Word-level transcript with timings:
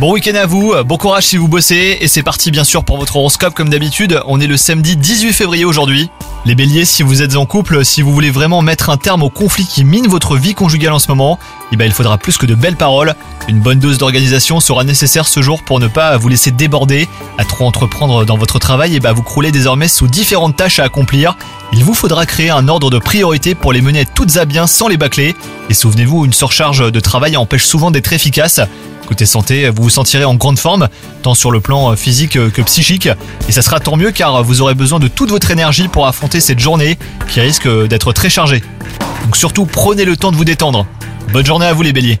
Bon 0.00 0.12
week-end 0.12 0.34
à 0.36 0.46
vous, 0.46 0.72
bon 0.84 0.96
courage 0.96 1.24
si 1.24 1.36
vous 1.36 1.48
bossez, 1.48 1.98
et 2.00 2.08
c'est 2.08 2.22
parti 2.22 2.50
bien 2.50 2.64
sûr 2.64 2.82
pour 2.82 2.96
votre 2.96 3.16
horoscope 3.16 3.52
comme 3.52 3.68
d'habitude, 3.68 4.22
on 4.26 4.40
est 4.40 4.46
le 4.46 4.56
samedi 4.56 4.96
18 4.96 5.34
février 5.34 5.66
aujourd'hui. 5.66 6.10
Les 6.46 6.54
béliers, 6.54 6.84
si 6.84 7.02
vous 7.02 7.22
êtes 7.22 7.34
en 7.34 7.44
couple, 7.44 7.84
si 7.84 8.02
vous 8.02 8.12
voulez 8.12 8.30
vraiment 8.30 8.62
mettre 8.62 8.88
un 8.88 8.96
terme 8.96 9.24
au 9.24 9.30
conflit 9.30 9.66
qui 9.66 9.84
mine 9.84 10.06
votre 10.06 10.36
vie 10.36 10.54
conjugale 10.54 10.92
en 10.92 11.00
ce 11.00 11.08
moment, 11.08 11.40
eh 11.72 11.76
ben 11.76 11.86
il 11.86 11.92
faudra 11.92 12.18
plus 12.18 12.38
que 12.38 12.46
de 12.46 12.54
belles 12.54 12.76
paroles. 12.76 13.16
Une 13.48 13.58
bonne 13.58 13.80
dose 13.80 13.98
d'organisation 13.98 14.60
sera 14.60 14.84
nécessaire 14.84 15.26
ce 15.26 15.42
jour 15.42 15.64
pour 15.64 15.80
ne 15.80 15.88
pas 15.88 16.16
vous 16.16 16.28
laisser 16.28 16.52
déborder, 16.52 17.08
à 17.36 17.44
trop 17.44 17.66
entreprendre 17.66 18.24
dans 18.24 18.36
votre 18.36 18.60
travail 18.60 18.94
et 18.94 19.00
bah 19.00 19.12
vous 19.12 19.24
croulez 19.24 19.50
désormais 19.50 19.88
sous 19.88 20.06
différentes 20.06 20.54
tâches 20.54 20.78
à 20.78 20.84
accomplir. 20.84 21.36
Il 21.72 21.82
vous 21.82 21.94
faudra 21.94 22.26
créer 22.26 22.50
un 22.50 22.68
ordre 22.68 22.90
de 22.90 23.00
priorité 23.00 23.56
pour 23.56 23.72
les 23.72 23.82
mener 23.82 24.06
toutes 24.06 24.36
à 24.36 24.44
bien 24.44 24.68
sans 24.68 24.86
les 24.86 24.96
bâcler. 24.96 25.34
Et 25.68 25.74
souvenez-vous, 25.74 26.26
une 26.26 26.32
surcharge 26.32 26.92
de 26.92 27.00
travail 27.00 27.36
empêche 27.36 27.66
souvent 27.66 27.90
d'être 27.90 28.12
efficace. 28.12 28.60
Côté 29.06 29.24
santé, 29.24 29.70
vous 29.70 29.84
vous 29.84 29.90
sentirez 29.90 30.24
en 30.24 30.34
grande 30.34 30.58
forme, 30.58 30.88
tant 31.22 31.34
sur 31.34 31.50
le 31.50 31.60
plan 31.60 31.94
physique 31.96 32.32
que 32.32 32.62
psychique. 32.62 33.08
Et 33.48 33.52
ça 33.52 33.62
sera 33.62 33.80
tant 33.80 33.96
mieux 33.96 34.10
car 34.10 34.42
vous 34.42 34.60
aurez 34.60 34.74
besoin 34.74 34.98
de 34.98 35.08
toute 35.08 35.30
votre 35.30 35.50
énergie 35.50 35.88
pour 35.88 36.06
affronter 36.06 36.40
cette 36.40 36.58
journée 36.58 36.98
qui 37.28 37.40
risque 37.40 37.68
d'être 37.86 38.12
très 38.12 38.28
chargée. 38.30 38.62
Donc 39.24 39.36
surtout, 39.36 39.64
prenez 39.64 40.04
le 40.04 40.16
temps 40.16 40.32
de 40.32 40.36
vous 40.36 40.44
détendre. 40.44 40.86
Bonne 41.32 41.46
journée 41.46 41.66
à 41.66 41.72
vous 41.72 41.82
les 41.82 41.92
béliers 41.92 42.18